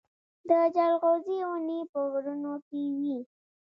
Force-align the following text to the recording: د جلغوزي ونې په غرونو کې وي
د 0.47 0.49
جلغوزي 0.75 1.39
ونې 1.49 1.79
په 1.91 1.99
غرونو 2.11 2.53
کې 2.67 2.81
وي 2.99 3.19